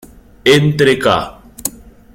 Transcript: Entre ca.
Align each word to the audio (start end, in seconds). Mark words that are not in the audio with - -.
Entre 0.53 0.93
ca. 1.01 1.17